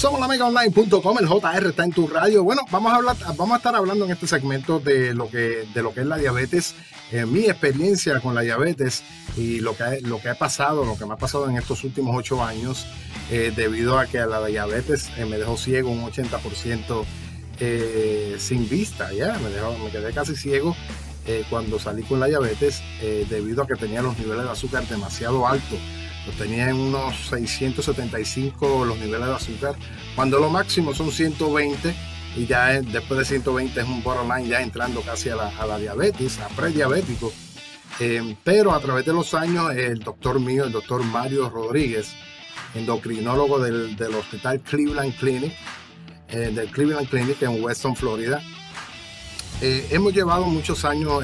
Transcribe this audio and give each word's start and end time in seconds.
Somos 0.00 0.18
la 0.18 0.28
megaonline.com, 0.28 1.18
el 1.18 1.26
JR 1.26 1.66
está 1.66 1.84
en 1.84 1.92
tu 1.92 2.08
radio. 2.08 2.42
Bueno, 2.42 2.62
vamos 2.70 2.90
a 2.90 2.96
hablar, 2.96 3.16
vamos 3.36 3.52
a 3.52 3.56
estar 3.58 3.76
hablando 3.76 4.06
en 4.06 4.12
este 4.12 4.26
segmento 4.26 4.80
de 4.80 5.12
lo 5.12 5.28
que, 5.28 5.68
de 5.74 5.82
lo 5.82 5.92
que 5.92 6.00
es 6.00 6.06
la 6.06 6.16
diabetes, 6.16 6.74
eh, 7.12 7.26
mi 7.26 7.40
experiencia 7.40 8.18
con 8.20 8.34
la 8.34 8.40
diabetes 8.40 9.02
y 9.36 9.60
lo 9.60 9.76
que, 9.76 10.00
lo 10.00 10.18
que 10.18 10.30
ha 10.30 10.36
pasado, 10.36 10.86
lo 10.86 10.96
que 10.96 11.04
me 11.04 11.12
ha 11.12 11.18
pasado 11.18 11.50
en 11.50 11.58
estos 11.58 11.84
últimos 11.84 12.16
ocho 12.16 12.42
años, 12.42 12.86
eh, 13.30 13.52
debido 13.54 13.98
a 13.98 14.06
que 14.06 14.20
la 14.20 14.42
diabetes 14.46 15.10
eh, 15.18 15.26
me 15.26 15.36
dejó 15.36 15.58
ciego 15.58 15.90
un 15.90 16.10
80% 16.10 17.04
sin 18.38 18.70
vista, 18.70 19.12
ya, 19.12 19.38
me, 19.38 19.50
me 19.84 19.90
quedé 19.90 20.14
casi 20.14 20.34
ciego 20.34 20.74
cuando 21.50 21.78
salí 21.78 22.02
con 22.04 22.18
la 22.18 22.26
diabetes, 22.26 22.82
debido 23.28 23.64
a 23.64 23.66
que 23.66 23.74
tenía 23.74 24.00
los 24.00 24.18
niveles 24.18 24.44
de 24.44 24.50
azúcar 24.50 24.88
demasiado 24.88 25.46
altos 25.46 25.78
lo 26.26 26.32
tenía 26.32 26.68
en 26.68 26.76
unos 26.76 27.16
675 27.28 28.84
los 28.84 28.98
niveles 28.98 29.26
de 29.26 29.34
azúcar, 29.34 29.76
cuando 30.14 30.38
lo 30.38 30.50
máximo 30.50 30.94
son 30.94 31.10
120 31.10 31.94
y 32.36 32.46
ya 32.46 32.80
después 32.80 33.18
de 33.18 33.24
120 33.24 33.80
es 33.80 33.86
un 33.86 34.02
borderline 34.02 34.48
ya 34.48 34.62
entrando 34.62 35.00
casi 35.02 35.30
a 35.30 35.36
la, 35.36 35.78
diabetes, 35.78 36.38
a 36.38 36.48
prediabético. 36.48 37.32
Eh, 37.98 38.36
pero 38.44 38.72
a 38.72 38.80
través 38.80 39.04
de 39.04 39.12
los 39.12 39.34
años 39.34 39.74
el 39.74 39.98
doctor 39.98 40.40
mío, 40.40 40.64
el 40.64 40.72
doctor 40.72 41.02
Mario 41.04 41.50
Rodríguez, 41.50 42.12
endocrinólogo 42.74 43.58
del, 43.58 44.14
hospital 44.14 44.60
Cleveland 44.60 45.16
Clinic, 45.16 45.52
eh, 46.28 46.52
del 46.54 46.70
Cleveland 46.70 47.08
Clinic 47.08 47.42
en 47.42 47.62
Weston, 47.62 47.96
Florida, 47.96 48.40
eh, 49.60 49.88
hemos 49.90 50.14
llevado 50.14 50.46
muchos 50.46 50.84
años 50.84 51.22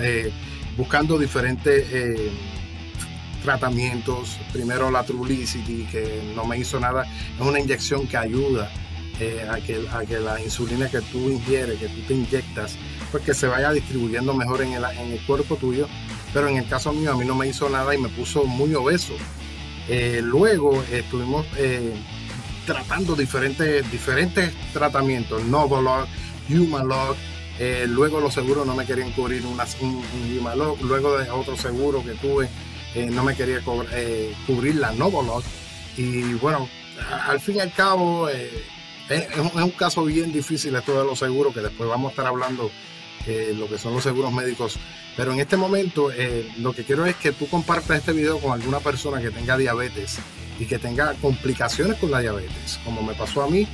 buscando 0.77 1.19
diferentes 1.19 1.87
tratamientos. 3.47 4.39
Primero 4.53 4.91
la 4.91 5.05
Trulicity, 5.05 5.85
que 5.85 6.33
no 6.35 6.45
me 6.45 6.59
hizo 6.59 6.81
nada. 6.81 7.05
Es 7.05 7.41
una 7.41 7.61
inyección 7.61 8.07
que 8.09 8.17
ayuda 8.17 8.71
eh, 9.21 9.49
a, 9.49 9.61
que, 9.61 9.87
a 9.91 10.05
que 10.05 10.19
la 10.19 10.43
insulina 10.43 10.91
que 10.91 11.01
tú 11.01 11.31
ingieres, 11.31 11.79
que 11.79 11.89
tú 11.89 12.01
te 12.09 12.15
inyectas, 12.15 12.77
pues 13.13 13.23
que 13.23 13.35
se 13.35 13.47
vaya 13.47 13.71
distribuyendo 13.73 14.35
mejor 14.35 14.63
en 14.63 14.73
el, 14.73 14.85
en 14.85 15.13
el 15.13 15.21
cuerpo 15.25 15.57
tuyo. 15.57 15.87
Pero 16.35 16.49
en 16.49 16.57
el 16.57 16.69
caso 16.69 16.93
mío, 16.93 17.13
a 17.13 17.17
mí 17.17 17.25
no 17.25 17.37
me 17.37 17.47
hizo 17.47 17.71
nada 17.71 17.95
y 17.95 17.99
me 17.99 18.09
puso 18.09 18.45
muy 18.45 18.75
obeso. 18.75 19.15
Eh, 19.89 20.21
luego 20.23 20.83
estuvimos 20.91 21.47
eh, 21.57 21.95
tratando 22.67 23.15
diferentes, 23.15 23.89
diferentes 23.93 24.53
tratamientos, 24.73 25.45
Novolog, 25.45 26.09
Humalog, 26.51 27.17
luego 27.87 28.21
los 28.21 28.35
seguros 28.35 28.67
no 28.67 28.75
me 28.75 28.85
querían 28.85 29.13
cubrir 29.13 29.47
un, 29.47 29.59
un 29.81 30.03
Humalog, 30.37 30.83
luego 30.83 31.17
de 31.17 31.31
otro 31.31 31.57
seguro 31.57 32.03
que 32.05 32.15
tuve 32.15 32.49
eh, 32.97 33.11
no 33.11 33.25
me 33.25 33.35
quería 33.37 33.61
eh, 33.93 34.35
cubrir 34.47 34.77
la 34.77 34.91
Novolog. 34.93 35.43
Y 35.99 36.33
bueno, 36.35 36.67
al 37.27 37.41
fin 37.41 37.57
y 37.57 37.61
al 37.61 37.71
cabo, 37.71 38.27
eh, 38.31 38.65
es, 39.11 39.29
un, 39.37 39.71
caso 39.73 40.03
bien 40.05 40.33
difícil 40.33 40.75
esto 40.75 40.99
de 40.99 41.05
los 41.05 41.19
seguros, 41.19 41.53
que 41.53 41.61
después 41.61 41.91
vamos 41.91 42.09
a 42.09 42.11
estar 42.13 42.27
hablando 42.27 42.71
lo 43.57 43.69
que 43.69 43.77
son 43.77 43.93
los 43.93 44.03
seguros 44.03 44.33
médicos. 44.33 44.79
Pero 45.17 45.33
en 45.33 45.41
este 45.41 45.57
momento, 45.57 46.11
lo 46.59 46.73
que 46.73 46.85
quiero 46.85 47.05
es 47.07 47.17
que 47.17 47.33
tú 47.33 47.49
compartas 47.49 47.99
este 47.99 48.13
video 48.13 48.39
con 48.39 48.53
alguna 48.53 48.79
persona 48.79 49.21
que 49.21 49.31
tenga 49.31 49.59
diabetes 49.59 50.21
y 50.61 50.67
que 50.67 50.79
tenga 50.79 51.13
complicaciones 51.15 51.97
con 51.99 52.13
la 52.13 52.21
diabetes, 52.21 52.79
como 52.85 53.03
me 53.03 53.15
pasó 53.15 53.43
a 53.43 53.49
mí. 53.49 53.67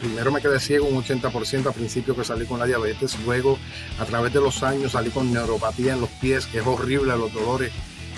primero 0.00 0.32
me 0.32 0.40
quedé 0.40 0.58
ciego 0.60 0.86
un 0.86 1.04
80% 1.04 1.66
al 1.66 1.74
principio 1.74 2.16
que 2.16 2.24
salí 2.24 2.46
con 2.46 2.58
la 2.58 2.64
diabetes, 2.64 3.18
luego 3.26 3.58
a 3.98 4.06
través 4.06 4.32
de 4.32 4.40
los 4.40 4.62
años 4.62 4.92
salí 4.92 5.10
con 5.10 5.30
neuropatía 5.30 5.92
en 5.92 6.00
los 6.00 6.10
pies, 6.10 6.46
que 6.46 6.60
es 6.60 6.66
horrible 6.66 7.14
los 7.18 7.30
dolores 7.30 7.70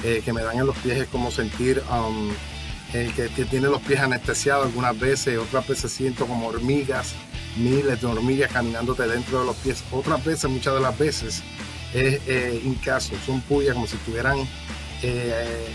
eh, 0.05 0.23
que 0.25 0.33
me 0.33 0.43
dan 0.43 0.59
en 0.59 0.67
los 0.67 0.77
pies 0.79 0.99
es 0.99 1.09
como 1.09 1.31
sentir 1.31 1.83
um, 1.91 2.31
eh, 2.93 3.13
que, 3.15 3.45
tiene 3.45 3.69
los 3.69 3.81
pies 3.83 4.01
anestesiados 4.01 4.67
algunas 4.67 4.99
veces, 4.99 5.39
otras 5.39 5.67
veces 5.69 5.93
siento 5.93 6.27
como 6.27 6.49
hormigas, 6.49 7.15
miles 7.57 8.01
de 8.01 8.07
hormigas 8.07 8.51
caminándote 8.51 9.07
dentro 9.07 9.41
de 9.41 9.47
los 9.47 9.57
pies, 9.57 9.85
otras 9.93 10.25
veces, 10.25 10.51
muchas 10.51 10.75
de 10.75 10.81
las 10.81 10.99
veces, 10.99 11.43
es 11.95 12.21
eh, 12.27 12.77
caso 12.85 13.15
son 13.25 13.41
puyas 13.43 13.75
como 13.75 13.87
si 13.87 13.97
estuvieran 13.97 14.39
eh, 15.03 15.69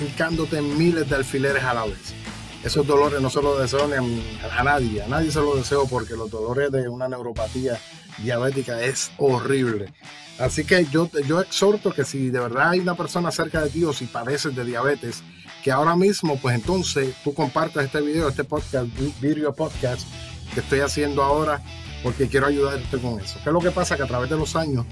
hincándote 0.00 0.60
miles 0.60 1.08
de 1.08 1.16
alfileres 1.16 1.64
a 1.64 1.72
la 1.72 1.86
vez. 1.86 2.14
Esos 2.62 2.86
dolores 2.86 3.22
no 3.22 3.30
se 3.30 3.40
los 3.40 3.58
deseo 3.58 3.88
a, 3.88 4.60
a 4.60 4.62
nadie, 4.62 5.02
a 5.02 5.08
nadie 5.08 5.32
se 5.32 5.40
los 5.40 5.56
deseo 5.56 5.86
porque 5.88 6.12
los 6.12 6.30
dolores 6.30 6.70
de 6.70 6.90
una 6.90 7.08
neuropatía 7.08 7.78
diabética 8.18 8.82
es 8.82 9.10
horrible. 9.16 9.94
Así 10.40 10.64
que 10.64 10.86
yo, 10.86 11.10
yo 11.26 11.40
exhorto 11.42 11.92
que 11.92 12.04
si 12.04 12.30
de 12.30 12.40
verdad 12.40 12.70
hay 12.70 12.80
una 12.80 12.94
persona 12.94 13.30
cerca 13.30 13.62
de 13.62 13.68
ti 13.68 13.84
o 13.84 13.92
si 13.92 14.06
padeces 14.06 14.56
de 14.56 14.64
diabetes, 14.64 15.22
que 15.62 15.70
ahora 15.70 15.94
mismo, 15.96 16.38
pues 16.40 16.54
entonces 16.54 17.14
tú 17.22 17.34
compartas 17.34 17.84
este 17.84 18.00
video, 18.00 18.26
este 18.26 18.44
podcast, 18.44 18.88
video 19.20 19.52
podcast 19.54 20.08
que 20.54 20.60
estoy 20.60 20.80
haciendo 20.80 21.22
ahora, 21.22 21.62
porque 22.02 22.26
quiero 22.26 22.46
ayudarte 22.46 22.98
con 22.98 23.20
eso. 23.20 23.38
¿Qué 23.42 23.50
es 23.50 23.52
lo 23.52 23.60
que 23.60 23.70
pasa? 23.70 23.98
Que 23.98 24.02
a 24.04 24.06
través 24.06 24.30
de 24.30 24.36
los 24.36 24.56
años, 24.56 24.86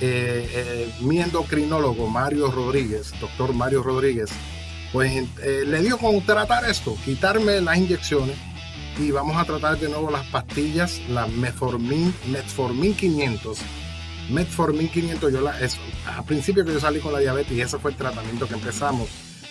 eh, 0.00 0.50
eh, 0.52 0.92
mi 1.02 1.20
endocrinólogo 1.20 2.08
Mario 2.08 2.50
Rodríguez, 2.50 3.12
doctor 3.20 3.54
Mario 3.54 3.84
Rodríguez, 3.84 4.30
pues 4.92 5.12
eh, 5.40 5.62
le 5.66 5.82
dio 5.82 5.98
con 5.98 6.20
tratar 6.26 6.64
esto, 6.64 6.96
quitarme 7.04 7.60
las 7.60 7.78
inyecciones 7.78 8.36
y 8.98 9.12
vamos 9.12 9.36
a 9.36 9.44
tratar 9.44 9.78
de 9.78 9.88
nuevo 9.88 10.10
las 10.10 10.26
pastillas, 10.26 11.00
la 11.08 11.28
Metformin, 11.28 12.12
Metformin 12.32 12.94
500 12.94 13.58
Metformin 14.30 14.88
500, 14.88 15.32
yo 15.32 15.40
la, 15.40 15.58
eso, 15.60 15.78
a 16.06 16.22
principio 16.22 16.64
que 16.64 16.72
yo 16.72 16.80
salí 16.80 17.00
con 17.00 17.12
la 17.12 17.18
diabetes 17.18 17.52
y 17.52 17.60
ese 17.60 17.78
fue 17.78 17.90
el 17.90 17.96
tratamiento 17.96 18.46
que 18.46 18.54
empezamos, 18.54 19.08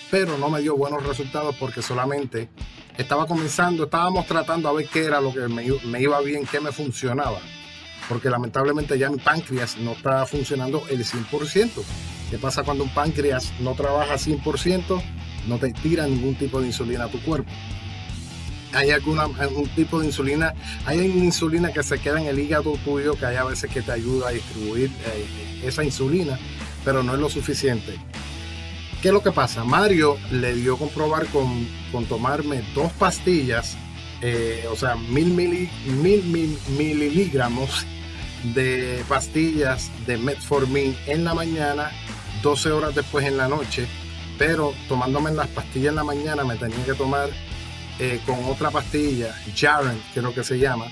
pero 0.09 0.37
no 0.37 0.49
me 0.49 0.61
dio 0.61 0.75
buenos 0.75 1.05
resultados 1.05 1.55
porque 1.57 1.81
solamente 1.81 2.49
estaba 2.97 3.27
comenzando, 3.27 3.85
estábamos 3.85 4.25
tratando 4.25 4.69
a 4.69 4.73
ver 4.73 4.87
qué 4.87 5.05
era 5.05 5.21
lo 5.21 5.33
que 5.33 5.47
me, 5.47 5.65
me 5.85 6.01
iba 6.01 6.19
bien, 6.21 6.45
qué 6.45 6.59
me 6.59 6.71
funcionaba, 6.71 7.39
porque 8.07 8.29
lamentablemente 8.29 8.97
ya 8.97 9.09
mi 9.09 9.17
páncreas 9.17 9.77
no 9.77 9.91
está 9.91 10.25
funcionando 10.25 10.83
el 10.89 11.05
100%. 11.05 11.69
¿Qué 12.29 12.37
pasa 12.37 12.63
cuando 12.63 12.83
un 12.83 12.93
páncreas 12.93 13.51
no 13.59 13.73
trabaja 13.73 14.15
100%? 14.15 15.01
No 15.47 15.57
te 15.57 15.73
tira 15.73 16.05
ningún 16.05 16.35
tipo 16.35 16.61
de 16.61 16.67
insulina 16.67 17.05
a 17.05 17.07
tu 17.07 17.19
cuerpo 17.21 17.51
hay 18.73 18.91
algún 18.91 19.67
tipo 19.75 19.99
de 19.99 20.07
insulina, 20.07 20.53
hay 20.85 20.99
una 20.99 21.25
insulina 21.25 21.71
que 21.71 21.83
se 21.83 21.99
queda 21.99 22.21
en 22.21 22.27
el 22.27 22.39
hígado 22.39 22.73
tuyo 22.85 23.15
que 23.15 23.25
hay 23.25 23.35
a 23.35 23.43
veces 23.43 23.69
que 23.71 23.81
te 23.81 23.91
ayuda 23.91 24.29
a 24.29 24.31
distribuir 24.31 24.91
eh, 25.05 25.61
esa 25.63 25.83
insulina, 25.83 26.37
pero 26.85 27.03
no 27.03 27.13
es 27.13 27.19
lo 27.19 27.29
suficiente. 27.29 27.99
¿Qué 29.01 29.07
es 29.07 29.13
lo 29.13 29.23
que 29.23 29.31
pasa? 29.31 29.63
Mario 29.63 30.17
le 30.29 30.53
dio 30.55 30.77
comprobar 30.77 31.25
con, 31.27 31.67
con 31.91 32.05
tomarme 32.05 32.63
dos 32.75 32.91
pastillas, 32.93 33.77
eh, 34.21 34.65
o 34.69 34.75
sea, 34.75 34.95
mil, 34.95 35.27
mil, 35.27 35.69
mil, 35.85 36.59
miligramos 36.77 37.85
de 38.53 39.01
pastillas 39.07 39.89
de 40.05 40.17
metformin 40.17 40.95
en 41.07 41.23
la 41.23 41.33
mañana, 41.33 41.91
12 42.43 42.71
horas 42.71 42.93
después 42.93 43.25
en 43.25 43.37
la 43.37 43.47
noche, 43.47 43.87
pero 44.37 44.73
tomándome 44.89 45.31
las 45.31 45.47
pastillas 45.47 45.89
en 45.89 45.95
la 45.95 46.03
mañana 46.03 46.43
me 46.43 46.55
tenía 46.55 46.83
que 46.83 46.93
tomar 46.93 47.29
eh, 47.99 48.21
con 48.25 48.43
otra 48.45 48.71
pastilla, 48.71 49.35
Jaren, 49.55 50.01
creo 50.13 50.33
que 50.33 50.43
se 50.43 50.57
llama, 50.57 50.85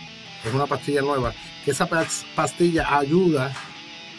es 0.44 0.54
una 0.54 0.68
pastilla 0.68 1.02
nueva, 1.02 1.34
que 1.64 1.72
esa 1.72 1.88
pastilla 2.36 2.98
ayuda 2.98 3.54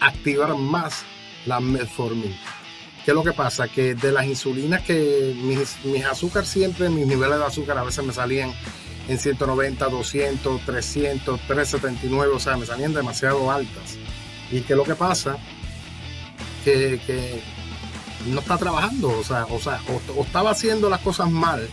a 0.01 0.07
activar 0.07 0.55
más 0.57 1.05
la 1.45 1.61
metformin. 1.61 2.35
¿Qué 3.05 3.13
es 3.13 3.15
lo 3.15 3.23
que 3.23 3.33
pasa? 3.33 3.69
Que 3.69 3.95
de 3.95 4.13
las 4.13 4.27
insulinas 4.27 4.83
que 4.83 5.35
mis, 5.43 5.83
mis 5.85 6.05
azúcar 6.05 6.45
siempre, 6.45 6.89
mis 6.89 7.07
niveles 7.07 7.39
de 7.39 7.45
azúcar 7.45 7.79
a 7.79 7.83
veces 7.83 8.05
me 8.05 8.13
salían 8.13 8.53
en 9.09 9.19
190, 9.19 9.87
200, 9.87 10.61
300, 10.65 11.41
379, 11.41 12.33
o 12.35 12.41
sea, 12.41 12.57
me 12.57 12.67
salían 12.67 12.93
demasiado 12.93 13.51
altas. 13.51 13.97
¿Y 14.51 14.61
qué 14.61 14.75
es 14.75 14.77
lo 14.77 14.85
que 14.85 14.95
pasa? 14.95 15.37
Que, 16.65 17.01
que 17.07 17.43
no 18.27 18.41
está 18.41 18.59
trabajando, 18.59 19.09
o 19.09 19.25
sea, 19.25 19.47
o, 19.47 19.59
sea 19.59 19.81
o 20.17 20.23
estaba 20.23 20.51
haciendo 20.51 20.91
las 20.91 21.01
cosas 21.01 21.31
mal, 21.31 21.69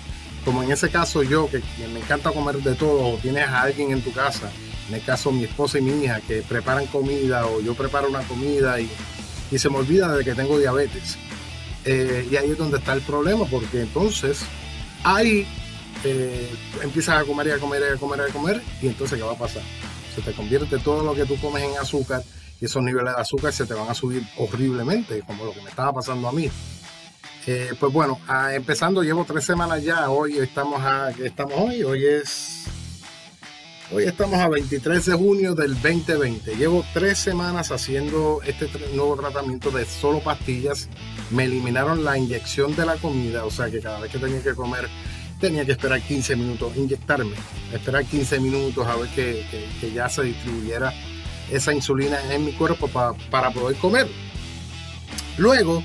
como 0.46 0.62
en 0.62 0.72
ese 0.72 0.90
caso 0.90 1.24
yo, 1.24 1.50
que, 1.50 1.62
me 1.92 2.00
encanta 2.00 2.32
comer 2.32 2.58
de 2.58 2.76
todo, 2.76 3.16
o 3.16 3.18
tienes 3.18 3.48
a 3.48 3.64
alguien 3.64 3.92
en 3.92 4.02
tu 4.02 4.14
casa, 4.14 4.52
en 4.88 4.96
el 4.96 5.04
caso 5.04 5.32
mi 5.32 5.44
esposa 5.44 5.80
y 5.80 5.82
mi 5.82 6.04
hija, 6.04 6.22
que 6.22 6.44
preparan 6.44 6.86
comida 6.86 7.48
o 7.48 7.60
yo 7.60 7.74
preparo 7.74 8.08
una 8.08 8.22
comida 8.22 8.80
y, 8.80 8.90
se 9.58 9.70
me 9.70 9.78
olvida 9.78 10.14
de 10.16 10.24
que 10.24 10.36
tengo 10.36 10.60
diabetes. 10.60 11.18
Eh, 11.86 12.28
y 12.30 12.36
ahí 12.36 12.52
es 12.52 12.58
donde 12.58 12.78
está 12.78 12.94
el 12.94 13.02
problema, 13.02 13.46
porque 13.46 13.82
entonces 13.82 14.42
ahí 15.04 15.48
eh, 16.04 16.50
empiezas 16.82 17.22
a 17.22 17.26
comer 17.26 17.48
y 17.48 17.52
a 17.52 17.58
comer 17.58 17.82
y 17.90 17.96
a 17.96 17.98
comer 17.98 18.20
y 18.20 18.30
a 18.30 18.34
comer, 18.34 18.62
y 18.82 18.88
entonces 18.88 19.18
¿qué 19.18 19.24
va 19.24 19.32
a 19.32 19.38
pasar? 19.38 19.64
Se 20.14 20.22
te 20.22 20.34
convierte 20.34 20.78
todo 20.80 21.04
lo 21.04 21.16
que 21.16 21.26
tú 21.26 21.38
comes 21.38 21.64
en 21.64 21.78
azúcar 21.78 22.22
y 22.60 22.66
esos 22.66 22.84
niveles 22.84 23.16
de 23.16 23.22
azúcar 23.22 23.54
se 23.54 23.66
te 23.66 23.74
van 23.74 23.90
a 23.90 23.94
subir 23.94 24.24
horriblemente, 24.38 25.22
como 25.22 25.46
lo 25.46 25.54
que 25.54 25.62
me 25.62 25.70
estaba 25.70 25.94
pasando 25.94 26.28
a 26.28 26.32
mí. 26.32 26.50
Eh, 27.48 27.74
pues 27.80 27.94
bueno, 27.94 28.20
ah, 28.28 28.56
empezando, 28.56 29.04
llevo 29.04 29.24
tres 29.24 29.46
semanas 29.46 29.84
ya. 29.84 30.10
Hoy 30.10 30.38
estamos 30.40 30.82
a, 30.82 31.12
estamos 31.12 31.54
hoy, 31.56 31.84
hoy 31.84 32.04
es, 32.04 32.64
hoy 33.92 34.06
estamos 34.06 34.40
a 34.40 34.50
23 34.50 35.06
de 35.06 35.14
junio 35.14 35.54
del 35.54 35.76
2020. 35.76 36.56
Llevo 36.56 36.84
tres 36.92 37.20
semanas 37.20 37.72
haciendo 37.72 38.42
este 38.48 38.68
nuevo 38.96 39.16
tratamiento 39.16 39.70
de 39.70 39.86
solo 39.86 40.22
pastillas. 40.22 40.90
Me 41.30 41.44
eliminaron 41.44 42.04
la 42.04 42.18
inyección 42.18 42.76
de 42.76 42.88
la 42.88 42.96
comida, 42.96 43.46
o 43.46 43.52
sea 43.52 43.70
que 43.70 43.80
cada 43.80 44.00
vez 44.00 44.12
que 44.12 44.18
tenía 44.18 44.42
que 44.42 44.56
comer 44.56 44.90
tenía 45.40 45.66
que 45.66 45.74
esperar 45.74 46.02
15 46.02 46.38
minutos, 46.38 46.76
inyectarme, 46.76 47.36
esperar 47.72 48.06
15 48.06 48.40
minutos 48.40 48.88
a 48.88 48.96
ver 48.96 49.10
que, 49.10 49.94
ya 49.94 50.10
se 50.10 50.24
distribuyera 50.24 50.92
esa 51.52 51.74
insulina 51.74 52.18
en 52.34 52.44
mi 52.44 52.54
cuerpo 52.54 52.88
para 52.88 53.52
poder 53.52 53.78
comer. 53.78 54.08
Luego, 55.38 55.84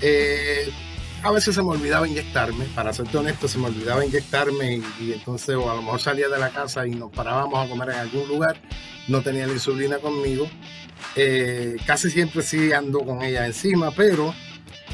eh, 0.00 0.72
a 1.22 1.30
veces 1.32 1.54
se 1.54 1.62
me 1.62 1.68
olvidaba 1.68 2.06
inyectarme, 2.06 2.64
para 2.74 2.92
serte 2.92 3.18
honesto, 3.18 3.48
se 3.48 3.58
me 3.58 3.66
olvidaba 3.66 4.04
inyectarme 4.04 4.80
y, 5.00 5.12
entonces 5.12 5.56
o 5.56 5.70
a 5.70 5.74
lo 5.74 5.82
mejor 5.82 6.00
salía 6.00 6.28
de 6.28 6.38
la 6.38 6.50
casa 6.50 6.86
y 6.86 6.90
nos 6.90 7.10
parábamos 7.12 7.66
a 7.66 7.68
comer 7.68 7.90
en 7.90 7.96
algún 7.96 8.28
lugar, 8.28 8.56
no 9.08 9.22
tenía 9.22 9.46
la 9.46 9.52
insulina 9.52 9.98
conmigo. 9.98 10.48
Eh, 11.16 11.76
casi 11.86 12.10
siempre 12.10 12.42
sí 12.42 12.72
ando 12.72 13.00
con 13.00 13.22
ella 13.22 13.46
encima, 13.46 13.90
pero 13.90 14.34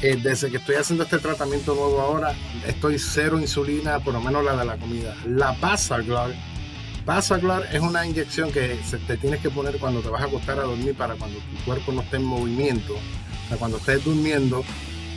eh, 0.01 0.19
desde 0.21 0.49
que 0.49 0.57
estoy 0.57 0.75
haciendo 0.75 1.03
este 1.03 1.19
tratamiento 1.19 1.75
nuevo 1.75 2.01
ahora, 2.01 2.33
estoy 2.67 2.97
cero 2.99 3.39
insulina, 3.39 3.99
por 3.99 4.13
lo 4.13 4.21
menos 4.21 4.43
la 4.43 4.55
de 4.55 4.65
la 4.65 4.77
comida. 4.77 5.15
La 5.27 5.51
Basaglar, 5.53 6.33
Basaglar 7.05 7.69
es 7.71 7.81
una 7.81 8.05
inyección 8.05 8.51
que 8.51 8.79
se 8.83 8.97
te 8.97 9.17
tienes 9.17 9.41
que 9.41 9.49
poner 9.49 9.77
cuando 9.77 10.01
te 10.01 10.09
vas 10.09 10.21
a 10.23 10.25
acostar 10.25 10.59
a 10.59 10.63
dormir 10.63 10.95
para 10.95 11.15
cuando 11.15 11.37
tu 11.37 11.65
cuerpo 11.65 11.91
no 11.91 12.01
esté 12.01 12.17
en 12.17 12.23
movimiento. 12.23 12.93
O 12.93 13.47
sea, 13.47 13.57
cuando 13.57 13.77
estés 13.77 14.03
durmiendo, 14.03 14.63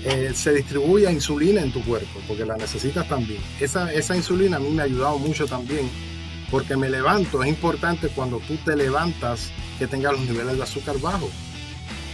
eh, 0.05 0.33
se 0.35 0.53
distribuye 0.53 1.11
insulina 1.11 1.61
en 1.61 1.73
tu 1.73 1.83
cuerpo, 1.85 2.21
porque 2.27 2.45
la 2.45 2.57
necesitas 2.57 3.09
también. 3.09 3.41
Esa, 3.61 3.93
esa 3.93 4.17
insulina 4.17 4.57
a 4.57 4.61
mí 4.61 4.71
me 4.71 4.83
ha 4.83 4.85
ayudado 4.85 5.19
mucho 5.19 5.47
también, 5.47 5.89
porque 6.51 6.77
me 6.77 6.89
levanto. 6.89 7.43
Es 7.43 7.49
importante 7.49 8.09
cuando 8.09 8.39
tú 8.41 8.57
te 8.65 8.77
levantas 8.77 9.51
que 9.79 9.87
tengas 9.87 10.13
los 10.13 10.23
niveles 10.23 10.57
de 10.57 10.63
azúcar 10.63 10.99
bajos 10.99 11.31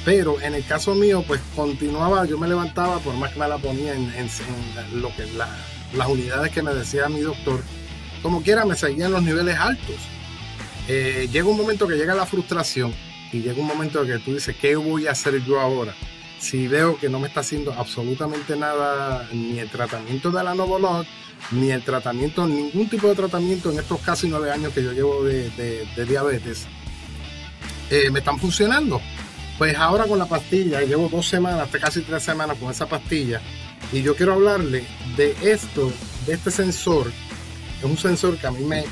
pero 0.04 0.40
en 0.40 0.54
el 0.54 0.64
caso 0.64 0.94
mío, 0.94 1.24
pues 1.26 1.40
continuaba, 1.56 2.26
yo 2.26 2.36
me 2.36 2.46
levantaba, 2.46 2.98
por 2.98 3.14
más 3.14 3.32
que 3.32 3.38
me 3.38 3.48
la 3.48 3.56
ponía 3.56 3.94
en, 3.94 4.10
lo 5.00 5.14
que 5.16 5.26
las 5.32 6.08
unidades 6.08 6.52
que 6.52 6.62
me 6.62 6.74
decía 6.74 7.08
mi 7.08 7.20
doctor, 7.20 7.62
como 8.22 8.42
quiera 8.42 8.66
me 8.66 8.76
seguían 8.76 9.12
los 9.12 9.22
niveles 9.22 9.56
altos. 9.56 9.96
Eh, 10.88 11.28
llega 11.32 11.48
un 11.48 11.56
momento 11.56 11.88
que 11.88 11.94
llega 11.94 12.14
la 12.14 12.26
frustración 12.26 12.92
y 13.32 13.40
llega 13.40 13.58
un 13.58 13.66
momento 13.66 14.04
que 14.04 14.18
tú 14.18 14.34
dices, 14.34 14.54
¿qué 14.60 14.76
voy 14.76 15.06
a 15.06 15.12
hacer 15.12 15.42
yo 15.42 15.58
ahora? 15.58 15.94
Si 16.38 16.68
veo 16.68 16.98
que 16.98 17.08
no 17.08 17.18
me 17.18 17.28
está 17.28 17.40
haciendo 17.40 17.72
absolutamente 17.72 18.56
nada, 18.56 19.28
ni 19.32 19.58
el 19.58 19.70
tratamiento 19.70 20.30
de 20.30 20.44
la 20.44 20.54
Novolog, 20.54 21.06
ni 21.52 21.70
el 21.70 21.82
tratamiento, 21.82 22.46
ningún 22.46 22.88
tipo 22.88 23.08
de 23.08 23.14
tratamiento 23.14 23.70
en 23.70 23.78
estos 23.78 24.00
casi 24.00 24.28
nueve 24.28 24.50
años 24.50 24.72
que 24.72 24.82
yo 24.82 24.92
llevo 24.92 25.24
de, 25.24 25.86
diabetes, 26.06 26.66
eh, 27.90 28.10
me 28.10 28.18
están 28.20 28.38
funcionando. 28.38 29.00
Pues 29.58 29.76
ahora 29.76 30.04
con 30.04 30.18
la 30.18 30.26
pastilla, 30.26 30.80
llevo 30.82 31.08
dos 31.08 31.28
semanas, 31.28 31.68
casi 31.80 32.02
tres 32.02 32.22
semanas 32.22 32.58
con 32.58 32.70
esa 32.70 32.86
pastilla, 32.86 33.40
y 33.92 34.02
yo 34.02 34.16
quiero 34.16 34.34
hablarle 34.34 34.84
de 35.16 35.36
esto, 35.42 35.92
de 36.26 36.34
este 36.34 36.50
sensor. 36.50 37.10
Es 37.78 37.84
un 37.84 37.96
sensor 37.96 38.36
que 38.36 38.46
a 38.46 38.50
mí 38.50 38.64
me, 38.64 38.84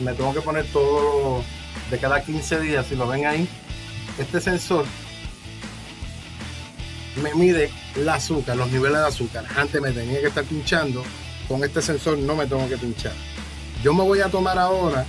me 0.00 0.12
tengo 0.12 0.34
que 0.34 0.40
poner 0.40 0.66
todo 0.66 1.42
de 1.90 1.98
cada 1.98 2.22
15 2.22 2.60
días, 2.60 2.86
si 2.86 2.96
lo 2.96 3.06
ven 3.08 3.26
ahí. 3.26 3.48
Este 4.18 4.40
sensor 4.40 4.84
me 7.16 7.34
mide 7.34 7.70
el 7.96 8.08
azúcar, 8.08 8.56
los 8.56 8.70
niveles 8.70 8.98
de 8.98 9.06
azúcar. 9.06 9.44
Antes 9.56 9.80
me 9.80 9.92
tenía 9.92 10.20
que 10.20 10.28
estar 10.28 10.44
pinchando, 10.44 11.02
con 11.48 11.62
este 11.64 11.82
sensor 11.82 12.18
no 12.18 12.34
me 12.34 12.46
tengo 12.46 12.68
que 12.68 12.76
pinchar. 12.76 13.12
Yo 13.82 13.92
me 13.92 14.02
voy 14.02 14.20
a 14.20 14.28
tomar 14.28 14.58
ahora 14.58 15.04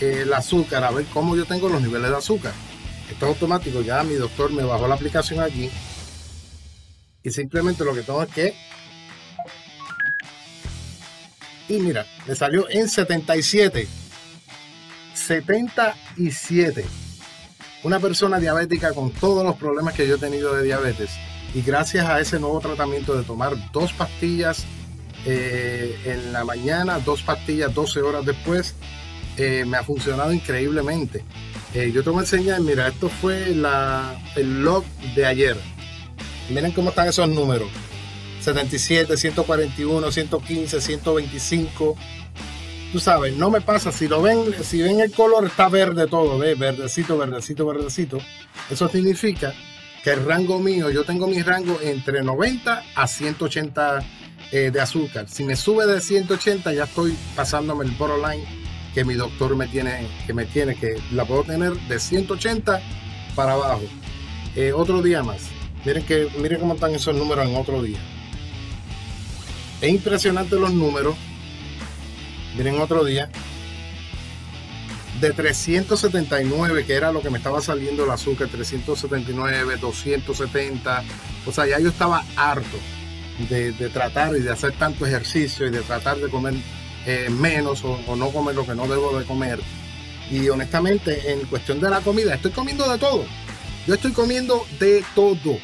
el 0.00 0.32
azúcar 0.32 0.84
a 0.84 0.90
ver 0.90 1.06
cómo 1.06 1.36
yo 1.36 1.44
tengo 1.46 1.68
los 1.68 1.80
niveles 1.80 2.10
de 2.10 2.16
azúcar. 2.16 2.52
Esto 3.10 3.26
es 3.26 3.32
automático, 3.32 3.80
ya 3.82 4.02
mi 4.02 4.14
doctor 4.14 4.50
me 4.50 4.64
bajó 4.64 4.88
la 4.88 4.96
aplicación 4.96 5.40
aquí 5.40 5.70
y 7.22 7.30
simplemente 7.30 7.84
lo 7.84 7.94
que 7.94 8.02
tengo 8.02 8.22
es 8.22 8.28
que 8.32 8.54
y 11.68 11.80
mira, 11.80 12.06
me 12.26 12.34
salió 12.36 12.68
en 12.70 12.88
77 12.88 13.88
77 15.14 16.84
una 17.82 17.98
persona 17.98 18.38
diabética 18.38 18.92
con 18.92 19.10
todos 19.10 19.44
los 19.44 19.56
problemas 19.56 19.94
que 19.94 20.06
yo 20.06 20.16
he 20.16 20.18
tenido 20.18 20.54
de 20.54 20.62
diabetes 20.62 21.10
y 21.54 21.62
gracias 21.62 22.06
a 22.06 22.20
ese 22.20 22.38
nuevo 22.38 22.60
tratamiento 22.60 23.16
de 23.16 23.24
tomar 23.24 23.54
dos 23.72 23.92
pastillas 23.92 24.64
eh, 25.24 25.98
en 26.04 26.32
la 26.32 26.44
mañana, 26.44 26.98
dos 27.00 27.22
pastillas 27.22 27.74
12 27.74 28.00
horas 28.00 28.24
después, 28.24 28.74
eh, 29.36 29.64
me 29.66 29.76
ha 29.76 29.82
funcionado 29.82 30.32
increíblemente. 30.32 31.24
Eh, 31.74 31.90
yo 31.92 32.02
te 32.02 32.10
voy 32.10 32.20
a 32.20 32.22
enseñar, 32.22 32.60
mira, 32.60 32.88
esto 32.88 33.08
fue 33.08 33.50
el 33.50 34.62
log 34.62 34.84
de 35.14 35.26
ayer. 35.26 35.56
Miren 36.48 36.72
cómo 36.72 36.90
están 36.90 37.08
esos 37.08 37.28
números. 37.28 37.68
77, 38.40 39.16
141, 39.16 40.12
115, 40.12 40.80
125. 40.80 41.96
Tú 42.92 43.00
sabes, 43.00 43.36
no 43.36 43.50
me 43.50 43.60
pasa, 43.60 43.90
si 43.90 44.06
lo 44.06 44.22
ven, 44.22 44.54
si 44.62 44.80
ven 44.80 45.00
el 45.00 45.10
color 45.10 45.46
está 45.46 45.68
verde 45.68 46.06
todo, 46.06 46.38
¿ves? 46.38 46.56
Verdecito, 46.56 47.18
verdecito, 47.18 47.66
verdecito. 47.66 48.18
Eso 48.70 48.88
significa 48.88 49.52
que 50.06 50.12
el 50.12 50.24
rango 50.24 50.60
mío, 50.60 50.88
yo 50.88 51.02
tengo 51.02 51.26
mi 51.26 51.42
rango 51.42 51.80
entre 51.82 52.22
90 52.22 52.84
a 52.94 53.08
180 53.08 54.04
eh, 54.52 54.70
de 54.72 54.80
azúcar. 54.80 55.28
Si 55.28 55.42
me 55.42 55.56
sube 55.56 55.84
de 55.84 56.00
180 56.00 56.72
ya 56.74 56.84
estoy 56.84 57.16
pasándome 57.34 57.86
el 57.86 57.90
borderline 57.90 58.44
que 58.94 59.04
mi 59.04 59.14
doctor 59.14 59.56
me 59.56 59.66
tiene, 59.66 60.06
que 60.24 60.32
me 60.32 60.44
tiene, 60.44 60.76
que 60.76 60.94
la 61.10 61.24
puedo 61.24 61.42
tener 61.42 61.72
de 61.72 61.98
180 61.98 62.80
para 63.34 63.54
abajo. 63.54 63.82
Eh, 64.54 64.72
otro 64.72 65.02
día 65.02 65.24
más. 65.24 65.42
Miren, 65.84 66.06
que, 66.06 66.28
miren 66.38 66.60
cómo 66.60 66.74
están 66.74 66.94
esos 66.94 67.16
números 67.16 67.44
en 67.48 67.56
otro 67.56 67.82
día. 67.82 67.98
Es 69.80 69.90
impresionante 69.90 70.54
los 70.54 70.72
números. 70.72 71.16
Miren 72.56 72.78
otro 72.78 73.02
día. 73.02 73.28
De 75.20 75.32
379, 75.32 76.84
que 76.84 76.92
era 76.94 77.10
lo 77.10 77.22
que 77.22 77.30
me 77.30 77.38
estaba 77.38 77.62
saliendo 77.62 78.04
el 78.04 78.10
azúcar, 78.10 78.48
379, 78.48 79.76
270. 79.80 81.04
O 81.46 81.52
sea, 81.52 81.66
ya 81.66 81.78
yo 81.78 81.88
estaba 81.88 82.22
harto 82.36 82.76
de, 83.48 83.72
tratar 83.90 84.36
y 84.36 84.40
de 84.40 84.50
hacer 84.50 84.72
tanto 84.72 85.06
ejercicio 85.06 85.66
y 85.66 85.70
de 85.70 85.80
tratar 85.80 86.18
de 86.18 86.28
comer 86.28 86.54
eh, 87.06 87.28
menos 87.30 87.82
o, 87.84 88.16
no 88.16 88.30
comer 88.30 88.54
lo 88.54 88.66
que 88.66 88.74
no 88.74 88.86
debo 88.88 89.18
de 89.18 89.24
comer. 89.24 89.60
Y 90.30 90.48
honestamente, 90.48 91.32
en 91.32 91.40
cuestión 91.46 91.80
de 91.80 91.88
la 91.88 92.00
comida, 92.00 92.34
estoy 92.34 92.50
comiendo 92.50 92.90
de 92.90 92.98
todo. 92.98 93.24
Yo 93.86 93.94
estoy 93.94 94.12
comiendo 94.12 94.66
de 94.80 95.04
todo. 95.14 95.58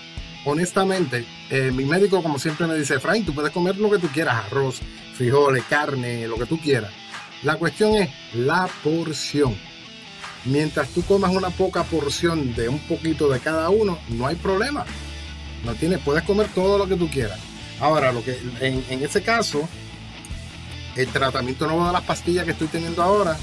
Honestamente, 0.45 1.25
eh, 1.51 1.71
mi 1.73 1.85
médico, 1.85 2.23
como 2.23 2.39
siempre, 2.39 2.67
me 2.67 2.77
dice: 2.77 3.01
Frank, 3.01 3.27
tú 3.27 3.35
puedes 3.35 3.51
comer 3.51 3.77
lo 3.77 3.91
que 3.91 3.99
tú 3.99 4.09
quieras: 4.09 4.47
arroz, 4.47 4.81
frijoles, 5.15 5.65
carne, 5.65 6.29
lo 6.29 6.37
que 6.37 6.47
tú 6.47 6.59
quieras. 6.61 6.93
La 7.43 7.57
cuestión 7.57 7.95
es 7.95 8.11
la 8.35 8.69
porción. 8.85 9.57
Mientras 10.45 10.89
tú 10.89 11.03
comas 11.03 11.33
una 11.33 11.51
poca 11.51 11.85
porción 11.85 12.55
de 12.55 12.69
un 12.69 12.79
poquito 12.81 13.29
de 13.29 13.41
cada 13.41 13.69
uno, 13.71 13.99
no 14.09 14.27
hay 14.27 14.37
problema. 14.37 14.85
No 15.65 15.75
tienes, 15.75 16.01
puedes 16.01 16.23
comer 16.25 16.49
todo 16.55 16.79
lo 16.79 16.87
que 16.87 16.97
tú 16.97 17.09
quieras. 17.09 17.39
Ahora, 17.81 18.13
lo 18.13 18.23
que 18.25 18.39
en, 18.61 18.85
en 18.89 19.03
ese 19.03 19.23
caso, 19.23 19.69
el 20.97 21.09
tratamiento 21.09 21.67
nuevo 21.67 21.87
de 21.87 21.93
las 21.93 22.03
pastillas 22.03 22.45
que 22.45 22.53
estoy 22.53 22.69
teniendo 22.69 23.03
ahora 23.03 23.37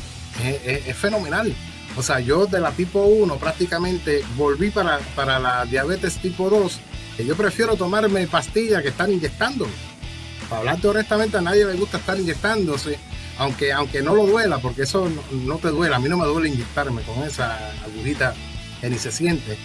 es, 0.43 0.95
fenomenal. 0.95 1.53
O 1.97 2.03
sea, 2.03 2.19
yo 2.19 2.45
de 2.45 2.59
la 2.59 2.71
tipo 2.71 3.01
1 3.01 3.37
prácticamente 3.37 4.23
volví 4.37 4.69
para, 4.69 4.99
para 5.15 5.39
la 5.39 5.65
diabetes 5.65 6.17
tipo 6.17 6.49
2, 6.49 6.79
que 7.17 7.25
yo 7.25 7.35
prefiero 7.35 7.75
tomarme 7.75 8.27
pastillas 8.27 8.81
que 8.81 8.89
están 8.89 9.11
inyectando. 9.11 9.67
Para 10.47 10.59
hablarte 10.59 10.87
honestamente, 10.87 11.37
a 11.37 11.41
nadie 11.41 11.65
le 11.65 11.73
gusta 11.73 11.97
estar 11.97 12.17
inyectándose, 12.17 12.97
aunque, 13.39 13.73
aunque 13.73 14.03
no 14.03 14.13
lo 14.13 14.27
duela, 14.27 14.59
porque 14.59 14.83
eso 14.83 15.09
no, 15.31 15.57
te 15.57 15.69
duele. 15.69 15.95
A 15.95 15.99
mí 15.99 16.07
no 16.07 16.17
me 16.17 16.27
duele 16.27 16.49
inyectarme 16.49 17.01
con 17.01 17.23
esa 17.23 17.57
agujita 17.83 18.35
que 18.79 18.89
ni 18.89 18.99
se 18.99 19.11
siente. 19.11 19.57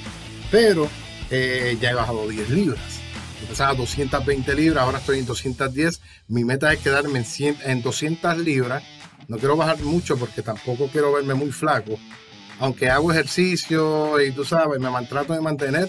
Pero 0.51 0.89
eh, 1.31 1.77
ya 1.81 1.91
he 1.91 1.95
bajado 1.95 2.27
10 2.27 2.49
libras 2.51 3.05
empezaba 3.45 3.75
220 3.75 4.55
libras, 4.55 4.85
ahora 4.85 4.99
estoy 4.99 5.21
en 5.21 5.27
210. 5.27 6.01
Mi 6.29 6.45
meta 6.45 6.73
es 6.73 6.81
quedarme 6.81 7.25
en, 7.39 7.57
en 7.65 7.83
200 7.83 8.39
libras. 8.39 8.83
No 9.29 9.39
quiero 9.39 9.57
bajar 9.57 9.79
mucho 9.81 10.17
porque 10.17 10.43
tampoco 10.43 10.89
quiero 10.89 11.13
verme 11.13 11.35
muy 11.35 11.53
flaco. 11.53 11.99
Aunque 12.59 12.91
hago 12.91 13.13
ejercicio 13.13 14.21
y 14.21 14.33
tú 14.33 14.45
sabes, 14.45 14.81
me 14.81 14.89
trato 15.07 15.33
de 15.33 15.41
mantener. 15.41 15.89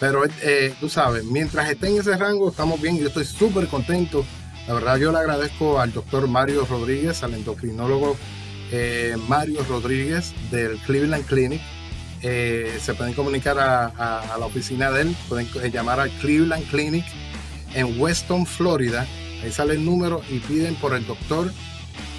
Pero 0.00 0.24
eh, 0.42 0.74
tú 0.78 0.88
sabes, 0.88 1.24
mientras 1.24 1.68
esté 1.70 1.88
en 1.88 1.98
ese 1.98 2.16
rango, 2.16 2.50
estamos 2.50 2.80
bien. 2.80 2.98
Yo 2.98 3.08
estoy 3.08 3.24
súper 3.24 3.66
contento. 3.68 4.24
La 4.68 4.74
verdad, 4.74 4.98
yo 4.98 5.10
le 5.12 5.18
agradezco 5.18 5.80
al 5.80 5.94
doctor 5.94 6.28
Mario 6.28 6.66
Rodríguez, 6.68 7.22
al 7.22 7.32
endocrinólogo 7.32 8.18
eh, 8.70 9.16
Mario 9.26 9.64
Rodríguez 9.66 10.34
del 10.50 10.76
Cleveland 10.80 11.24
Clinic 11.24 11.62
eh, 12.20 12.78
se 12.78 12.92
pueden 12.92 13.14
comunicar 13.14 13.58
a, 13.58 14.36
la 14.38 14.44
oficina 14.44 14.90
de 14.90 15.02
él, 15.02 15.16
pueden 15.26 15.48
eh, 15.62 15.70
llamar 15.70 16.00
al 16.00 16.10
Cleveland 16.20 16.68
Clinic 16.68 17.06
en 17.72 17.98
Weston, 17.98 18.44
Florida. 18.44 19.06
Ahí 19.42 19.50
sale 19.50 19.72
el 19.72 19.86
número 19.86 20.20
y 20.28 20.38
piden 20.40 20.74
por 20.74 20.94
el 20.94 21.06
doctor 21.06 21.50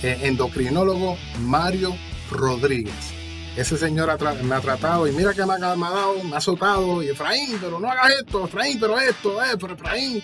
endocrinólogo 0.02 1.18
Mario 1.42 1.96
Rodríguez. 2.32 3.20
Ese 3.56 3.78
señor 3.78 4.08
me 4.44 4.56
ha 4.56 4.62
tratado 4.62 5.08
y 5.08 5.12
mira 5.12 5.34
que 5.34 5.46
me 5.46 5.54
ha, 5.54 5.58
dado, 5.60 6.24
me 6.24 6.34
ha 6.34 6.38
azotado. 6.38 7.02
Efraín, 7.02 7.58
pero 7.60 7.80
no 7.80 7.92
hagas 7.92 8.12
esto, 8.22 8.46
Efraín, 8.46 8.80
pero 8.80 8.98
esto, 8.98 9.44
eh, 9.44 9.58
pero 9.60 9.74
Efraín. 9.74 10.24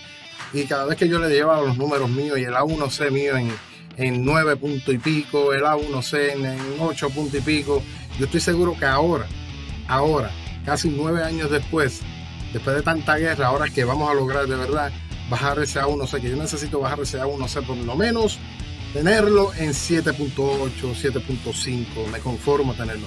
Y 0.52 0.64
cada 0.64 0.86
vez 0.86 0.96
que 0.96 1.08
yo 1.08 1.18
le 1.18 1.28
llevaba 1.28 1.62
los 1.62 1.76
números 1.76 2.08
míos 2.10 2.38
y 2.38 2.44
el 2.44 2.54
A1C 2.54 3.10
mío 3.10 3.36
en, 3.36 3.52
en 3.96 4.24
9 4.24 4.56
puntos 4.56 4.94
y 4.94 4.98
pico, 4.98 5.52
el 5.52 5.62
A1C 5.62 6.32
en 6.32 6.58
8 6.78 7.10
puntos 7.10 7.40
y 7.40 7.42
pico. 7.42 7.82
Yo 8.18 8.26
estoy 8.26 8.40
seguro 8.40 8.76
que 8.78 8.86
ahora, 8.86 9.26
ahora, 9.88 10.30
casi 10.64 10.88
nueve 10.88 11.22
años 11.22 11.50
después, 11.50 12.00
después 12.52 12.76
de 12.76 12.82
tanta 12.82 13.16
guerra, 13.16 13.48
ahora 13.48 13.68
que 13.68 13.84
vamos 13.84 14.10
a 14.10 14.14
lograr 14.14 14.46
de 14.46 14.56
verdad 14.56 14.92
bajar 15.28 15.58
ese 15.58 15.80
A1C, 15.80 16.20
que 16.20 16.30
yo 16.30 16.36
necesito 16.36 16.80
bajar 16.80 17.00
ese 17.00 17.18
A1C 17.18 17.66
por 17.66 17.76
lo 17.76 17.94
menos 17.94 18.38
tenerlo 18.92 19.52
en 19.54 19.70
7.8, 19.72 20.70
7.5, 20.94 22.10
me 22.10 22.18
conformo 22.20 22.74
tenerlo. 22.74 23.06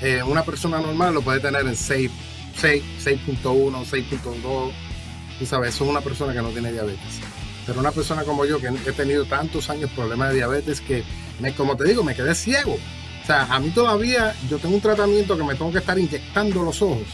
Eh, 0.00 0.22
una 0.24 0.42
persona 0.42 0.80
normal 0.80 1.14
lo 1.14 1.22
puede 1.22 1.38
tener 1.38 1.64
en 1.64 1.76
6, 1.76 2.10
6, 2.56 2.82
6.1, 3.04 3.84
6.2, 3.84 4.72
tú 5.42 5.46
sabes, 5.46 5.74
eso 5.74 5.84
es 5.84 5.90
una 5.90 6.00
persona 6.00 6.32
que 6.32 6.40
no 6.40 6.50
tiene 6.50 6.70
diabetes. 6.70 7.20
Pero 7.66 7.80
una 7.80 7.90
persona 7.90 8.22
como 8.22 8.44
yo, 8.44 8.60
que 8.60 8.68
he 8.68 8.92
tenido 8.92 9.24
tantos 9.24 9.70
años 9.70 9.90
problemas 9.90 10.28
de 10.28 10.36
diabetes, 10.36 10.80
que, 10.80 11.02
me, 11.40 11.52
como 11.52 11.76
te 11.76 11.84
digo, 11.84 12.04
me 12.04 12.14
quedé 12.14 12.34
ciego. 12.34 12.74
O 13.22 13.26
sea, 13.26 13.42
a 13.44 13.58
mí 13.58 13.70
todavía 13.70 14.34
yo 14.48 14.58
tengo 14.58 14.76
un 14.76 14.80
tratamiento 14.80 15.36
que 15.36 15.42
me 15.42 15.54
tengo 15.54 15.72
que 15.72 15.78
estar 15.78 15.98
inyectando 15.98 16.62
los 16.62 16.80
ojos. 16.80 17.08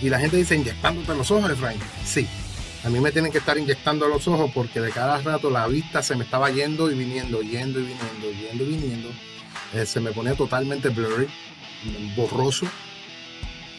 Y 0.00 0.08
la 0.08 0.18
gente 0.18 0.36
dice, 0.36 0.56
inyectándote 0.56 1.14
los 1.14 1.30
ojos, 1.30 1.50
Efraín. 1.50 1.78
Sí, 2.04 2.26
a 2.84 2.90
mí 2.90 2.98
me 2.98 3.12
tienen 3.12 3.30
que 3.30 3.38
estar 3.38 3.56
inyectando 3.56 4.08
los 4.08 4.26
ojos 4.26 4.50
porque 4.52 4.80
de 4.80 4.90
cada 4.90 5.18
rato 5.18 5.48
la 5.50 5.68
vista 5.68 6.02
se 6.02 6.16
me 6.16 6.24
estaba 6.24 6.50
yendo 6.50 6.90
y 6.90 6.96
viniendo, 6.96 7.42
yendo 7.42 7.78
y 7.78 7.84
viniendo, 7.84 8.32
yendo 8.40 8.64
y 8.64 8.66
viniendo. 8.66 9.08
Eh, 9.72 9.86
se 9.86 10.00
me 10.00 10.10
ponía 10.10 10.34
totalmente 10.34 10.88
blurry, 10.88 11.28
borroso. 12.16 12.66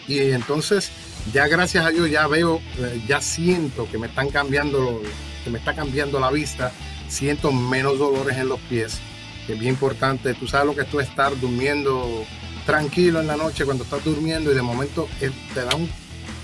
Y 0.07 0.19
entonces, 0.19 0.91
ya 1.33 1.48
gracias 1.48 1.86
a 1.86 1.89
Dios, 1.89 2.10
ya 2.10 2.27
veo, 2.27 2.62
eh, 2.77 3.01
ya 3.07 3.22
siento 3.22 3.88
que 3.89 3.98
me 3.98 4.07
están 4.07 4.29
cambiando, 4.29 5.01
que 5.43 5.50
me 5.50 5.60
está 5.60 5.74
cambiando 5.74 6.19
la 6.19 6.31
vista. 6.31 6.72
Siento 7.07 7.51
menos 7.51 7.98
dolores 8.00 8.38
en 8.38 8.50
los 8.50 8.60
pies, 8.62 9.00
que 9.45 9.53
es 9.53 9.60
bien 9.60 9.74
importante. 9.74 10.33
Tú 10.33 10.48
sabes 10.48 10.67
lo 10.67 10.75
que 10.75 10.81
es 10.81 10.89
tú 10.89 11.00
estar 11.00 11.39
durmiendo 11.39 12.25
tranquilo 12.65 13.22
en 13.22 13.27
la 13.27 13.38
noche 13.38 13.65
cuando 13.65 13.83
estás 13.83 14.03
durmiendo 14.03 14.51
y 14.51 14.55
de 14.55 14.62
momento 14.62 15.07
eh, 15.19 15.31
te 15.53 15.65
da 15.65 15.75
un 15.75 15.89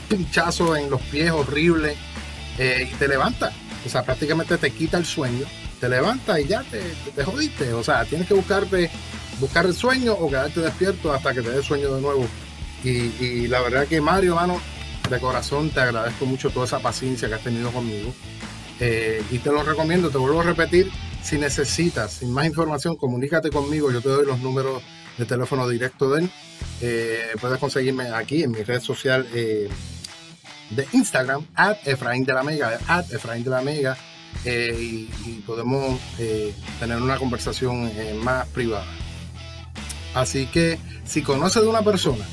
pinchazo 0.10 0.75
en 0.75 0.89
los 0.89 1.01
pies 1.04 1.32
horrible 1.32 1.96
eh, 2.58 2.89
y 2.92 2.96
te 2.96 3.08
levanta. 3.08 3.51
O 3.86 3.89
sea, 3.89 4.04
prácticamente 4.04 4.58
te 4.58 4.72
quita 4.72 4.98
el 4.98 5.06
sueño, 5.06 5.46
te 5.80 5.88
levanta 5.88 6.39
y 6.39 6.48
ya 6.48 6.63
te, 6.63 6.82
te, 7.16 7.24
jodiste. 7.24 7.74
O 7.74 7.84
sea, 7.84 8.04
tienes 8.06 8.28
que 8.28 8.34
buscarte, 8.34 8.89
buscar 9.39 9.66
el 9.66 9.74
sueño 9.74 10.13
o 10.13 10.30
quedarte 10.30 10.60
despierto 10.62 11.13
hasta 11.13 11.34
que 11.34 11.42
te 11.42 11.51
dé 11.51 11.63
sueño 11.63 11.96
de 11.96 12.01
nuevo. 12.01 12.28
Y, 12.83 13.48
la 13.48 13.62
verdad 13.62 13.88
que 13.88 14.00
Mario, 14.01 14.33
hermano, 14.33 14.62
de 15.09 15.19
corazón 15.19 15.69
te 15.69 15.81
agradezco 15.81 16.25
mucho 16.25 16.50
toda 16.50 16.65
esa 16.65 16.79
paciencia 16.79 17.27
que 17.27 17.36
has 17.36 17.43
tenido 17.43 17.71
conmigo. 17.71 18.13
Eh, 18.79 19.21
y 19.31 19.39
te 19.39 19.51
lo 19.51 19.63
recomiendo, 19.63 20.09
te 20.09 20.17
vuelvo 20.17 20.39
a 20.39 20.43
repetir, 20.43 20.89
si 21.21 21.38
necesitas 21.38 22.13
sin 22.13 22.31
más 22.31 22.45
información, 22.45 22.95
comunícate 22.95 23.50
conmigo, 23.50 23.91
yo 23.91 24.01
te 24.01 24.07
doy 24.07 24.25
los 24.25 24.39
números 24.39 24.81
de 25.17 25.25
teléfono 25.25 25.67
directo 25.67 26.09
de 26.12 26.21
él. 26.21 26.31
Eh, 26.81 27.19
puedes 27.41 27.59
conseguirme 27.59 28.09
aquí 28.09 28.43
en 28.43 28.51
mi 28.51 28.63
red 28.63 28.79
social 28.79 29.27
de 29.31 30.88
Instagram, 30.93 31.45
at 31.55 31.77
Efraín 31.86 32.24
de 32.24 32.33
la 32.33 32.43
Mega, 32.43 32.79
at 32.88 33.12
Efraín 33.12 33.43
de 33.43 33.50
la 33.50 33.62
Mega, 33.62 33.98
eh, 34.45 35.07
y, 35.25 35.41
podemos 35.45 36.00
eh, 36.17 36.53
tener 36.79 37.01
una 37.01 37.17
conversación 37.17 37.91
eh, 37.95 38.13
más 38.13 38.48
privada. 38.48 38.86
Así 40.13 40.48
que 40.48 40.79
si 41.05 41.21
conoces 41.21 41.63
de 41.63 41.67
una 41.67 41.81
persona 41.81 42.25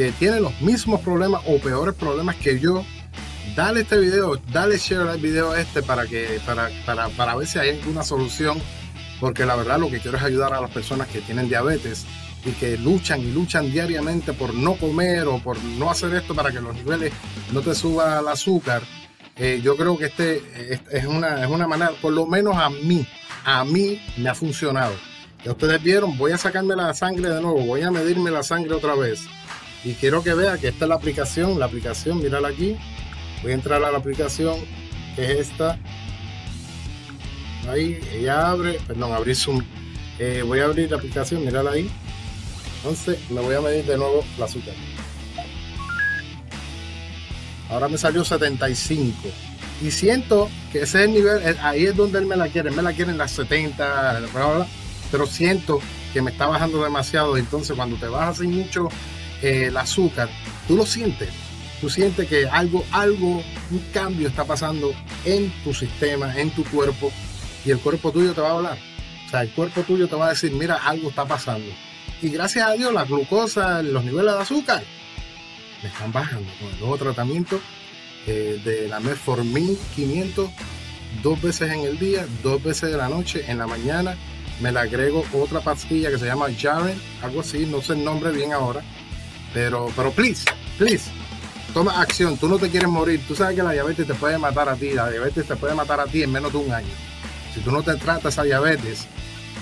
que 0.00 0.12
tiene 0.12 0.40
los 0.40 0.58
mismos 0.62 1.02
problemas 1.02 1.42
o 1.46 1.58
peores 1.58 1.94
problemas 1.94 2.34
que 2.36 2.58
yo, 2.58 2.86
dale 3.54 3.82
este 3.82 3.98
video, 3.98 4.40
dale 4.50 4.78
share 4.78 5.06
al 5.06 5.20
video 5.20 5.54
este 5.54 5.82
para 5.82 6.06
que 6.06 6.40
para, 6.46 6.70
para, 6.86 7.10
para 7.10 7.36
ver 7.36 7.46
si 7.46 7.58
hay 7.58 7.78
alguna 7.78 8.02
solución, 8.02 8.58
porque 9.20 9.44
la 9.44 9.56
verdad 9.56 9.78
lo 9.78 9.90
que 9.90 10.00
quiero 10.00 10.16
es 10.16 10.22
ayudar 10.22 10.54
a 10.54 10.60
las 10.62 10.70
personas 10.70 11.06
que 11.08 11.20
tienen 11.20 11.50
diabetes 11.50 12.06
y 12.46 12.52
que 12.52 12.78
luchan 12.78 13.20
y 13.20 13.30
luchan 13.30 13.70
diariamente 13.70 14.32
por 14.32 14.54
no 14.54 14.76
comer 14.76 15.26
o 15.26 15.38
por 15.38 15.62
no 15.62 15.90
hacer 15.90 16.14
esto 16.14 16.34
para 16.34 16.50
que 16.50 16.62
los 16.62 16.74
niveles 16.74 17.12
no 17.52 17.60
te 17.60 17.74
suba 17.74 18.20
el 18.20 18.28
azúcar, 18.28 18.80
eh, 19.36 19.60
yo 19.62 19.76
creo 19.76 19.98
que 19.98 20.06
este 20.06 20.42
es, 20.90 21.04
una, 21.04 21.44
es 21.44 21.50
una 21.50 21.68
manera, 21.68 21.92
por 22.00 22.14
lo 22.14 22.24
menos 22.26 22.56
a 22.56 22.70
mí, 22.70 23.06
a 23.44 23.66
mí 23.66 24.00
me 24.16 24.30
ha 24.30 24.34
funcionado. 24.34 24.94
Ya 25.44 25.52
ustedes 25.52 25.82
vieron, 25.82 26.16
voy 26.16 26.32
a 26.32 26.38
sacarme 26.38 26.74
la 26.74 26.94
sangre 26.94 27.28
de 27.28 27.42
nuevo, 27.42 27.60
voy 27.66 27.82
a 27.82 27.90
medirme 27.90 28.30
la 28.30 28.42
sangre 28.42 28.72
otra 28.72 28.94
vez. 28.94 29.20
Y 29.84 29.94
quiero 29.94 30.22
que 30.22 30.34
vean 30.34 30.58
que 30.58 30.68
esta 30.68 30.84
es 30.84 30.88
la 30.88 30.94
aplicación, 30.94 31.58
la 31.58 31.66
aplicación, 31.66 32.18
mírala 32.18 32.48
aquí. 32.48 32.76
Voy 33.42 33.52
a 33.52 33.54
entrar 33.54 33.82
a 33.82 33.90
la 33.90 33.98
aplicación, 33.98 34.56
que 35.16 35.24
es 35.24 35.48
esta. 35.48 35.78
Ahí, 37.68 37.98
ella 38.12 38.50
abre, 38.50 38.78
perdón, 38.86 39.12
abrir 39.12 39.36
Zoom. 39.36 39.62
Eh, 40.18 40.42
voy 40.46 40.60
a 40.60 40.66
abrir 40.66 40.90
la 40.90 40.98
aplicación, 40.98 41.44
mírala 41.44 41.70
ahí. 41.70 41.90
Entonces 42.76 43.18
me 43.30 43.40
voy 43.40 43.54
a 43.54 43.60
medir 43.60 43.84
de 43.86 43.96
nuevo 43.96 44.24
la 44.38 44.44
azúcar. 44.44 44.74
Ahora 47.70 47.88
me 47.88 47.96
salió 47.96 48.24
75. 48.24 49.16
Y 49.82 49.90
siento 49.90 50.50
que 50.72 50.82
ese 50.82 50.98
es 50.98 51.04
el 51.06 51.14
nivel, 51.14 51.56
ahí 51.62 51.86
es 51.86 51.96
donde 51.96 52.18
él 52.18 52.26
me 52.26 52.36
la 52.36 52.48
quiere. 52.48 52.70
Me 52.70 52.82
la 52.82 52.92
quiere 52.92 53.12
en 53.12 53.18
las 53.18 53.30
70, 53.30 54.22
pero 55.10 55.26
siento 55.26 55.80
que 56.12 56.20
me 56.20 56.30
está 56.32 56.46
bajando 56.46 56.82
demasiado. 56.82 57.36
Entonces 57.36 57.74
cuando 57.76 57.96
te 57.96 58.06
bajas 58.06 58.38
sin 58.38 58.52
mucho 58.52 58.88
eh, 58.88 59.19
el 59.42 59.76
azúcar, 59.76 60.28
tú 60.66 60.76
lo 60.76 60.86
sientes. 60.86 61.28
Tú 61.80 61.88
sientes 61.88 62.28
que 62.28 62.46
algo, 62.46 62.84
algo, 62.92 63.42
un 63.70 63.78
cambio 63.92 64.28
está 64.28 64.44
pasando 64.44 64.92
en 65.24 65.50
tu 65.64 65.72
sistema, 65.72 66.38
en 66.38 66.50
tu 66.50 66.62
cuerpo. 66.64 67.10
Y 67.64 67.70
el 67.70 67.78
cuerpo 67.78 68.12
tuyo 68.12 68.34
te 68.34 68.40
va 68.42 68.50
a 68.50 68.56
hablar. 68.56 68.78
O 69.26 69.30
sea, 69.30 69.42
el 69.42 69.50
cuerpo 69.52 69.82
tuyo 69.82 70.06
te 70.06 70.16
va 70.16 70.26
a 70.26 70.30
decir, 70.30 70.52
mira, 70.52 70.74
algo 70.76 71.08
está 71.08 71.24
pasando. 71.24 71.72
Y 72.20 72.28
gracias 72.28 72.66
a 72.66 72.72
Dios 72.72 72.92
la 72.92 73.04
glucosa, 73.04 73.82
los 73.82 74.04
niveles 74.04 74.34
de 74.34 74.40
azúcar 74.40 74.82
me 75.82 75.88
están 75.88 76.12
bajando 76.12 76.50
con 76.58 76.68
el 76.68 76.78
nuevo 76.78 76.98
tratamiento 76.98 77.60
eh, 78.26 78.60
de 78.64 78.88
la 78.88 79.00
Metformin 79.00 79.78
500 79.94 80.50
dos 81.22 81.42
veces 81.42 81.72
en 81.72 81.80
el 81.80 81.98
día, 81.98 82.26
dos 82.42 82.62
veces 82.62 82.90
de 82.90 82.96
la 82.96 83.08
noche, 83.08 83.44
en 83.48 83.58
la 83.58 83.66
mañana 83.66 84.16
me 84.60 84.70
le 84.70 84.78
agrego 84.78 85.24
otra 85.32 85.60
pastilla 85.60 86.10
que 86.10 86.18
se 86.18 86.26
llama 86.26 86.48
Jaren, 86.56 87.00
algo 87.22 87.40
así, 87.40 87.66
no 87.66 87.80
sé 87.80 87.94
el 87.94 88.04
nombre 88.04 88.30
bien 88.30 88.52
ahora, 88.52 88.82
pero, 89.52 89.90
pero 89.96 90.10
please, 90.12 90.44
please, 90.78 91.10
toma 91.72 92.00
acción, 92.00 92.36
tú 92.36 92.48
no 92.48 92.58
te 92.58 92.70
quieres 92.70 92.88
morir, 92.88 93.20
tú 93.26 93.34
sabes 93.34 93.56
que 93.56 93.62
la 93.62 93.72
diabetes 93.72 94.06
te 94.06 94.14
puede 94.14 94.38
matar 94.38 94.68
a 94.68 94.76
ti, 94.76 94.92
la 94.92 95.10
diabetes 95.10 95.46
te 95.46 95.56
puede 95.56 95.74
matar 95.74 96.00
a 96.00 96.06
ti 96.06 96.22
en 96.22 96.32
menos 96.32 96.52
de 96.52 96.58
un 96.58 96.72
año. 96.72 96.92
Si 97.54 97.60
tú 97.60 97.70
no 97.70 97.82
te 97.82 97.94
tratas 97.96 98.34
esa 98.34 98.42
diabetes, 98.44 99.06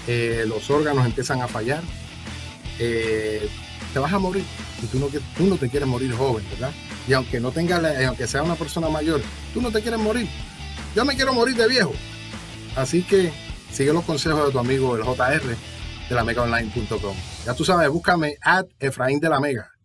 eh, 0.06 0.44
los 0.46 0.68
órganos 0.70 1.06
empiezan 1.06 1.40
a 1.42 1.48
fallar, 1.48 1.82
eh, 2.78 3.48
te 3.92 3.98
vas 3.98 4.12
a 4.12 4.18
morir 4.18 4.44
y 4.82 4.86
tú 4.86 4.98
no, 4.98 5.06
tú 5.06 5.46
no 5.46 5.56
te 5.56 5.68
quieres 5.68 5.88
morir 5.88 6.12
joven, 6.14 6.44
¿verdad? 6.50 6.70
Y 7.06 7.12
aunque 7.14 7.40
no 7.40 7.50
tenga, 7.50 7.80
aunque 8.06 8.26
sea 8.26 8.42
una 8.42 8.54
persona 8.54 8.88
mayor, 8.88 9.22
tú 9.54 9.60
no 9.60 9.70
te 9.70 9.80
quieres 9.80 9.98
morir. 9.98 10.28
Yo 10.94 11.04
me 11.04 11.14
quiero 11.14 11.32
morir 11.32 11.56
de 11.56 11.68
viejo. 11.68 11.92
Así 12.76 13.02
que 13.02 13.32
sigue 13.72 13.92
los 13.92 14.04
consejos 14.04 14.46
de 14.46 14.52
tu 14.52 14.58
amigo 14.58 14.96
el 14.96 15.02
JR 15.02 15.42
de 16.08 16.14
la 16.14 16.24
megaonline.com. 16.24 17.16
Ya 17.44 17.54
tú 17.54 17.64
sabes, 17.64 17.88
búscame 17.88 18.36
at 18.42 18.66
Efraín 18.78 19.20
de 19.20 19.28
la 19.28 19.40
Mega. 19.40 19.77